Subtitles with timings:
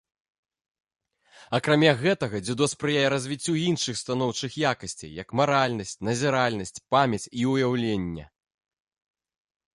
[1.57, 8.25] Акрамя гэтага, дзюдо спрыяе развіццю іншых станоўчых якасцей, як маральнасць, назіральнасць, памяць і ўяўленне.